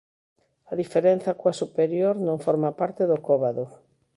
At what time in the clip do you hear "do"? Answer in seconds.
3.11-3.17